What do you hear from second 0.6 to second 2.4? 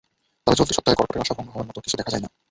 সপ্তাহে কর্কটের আশা ভঙ্গ হওয়ার মতো কিছু দেখা যায় না।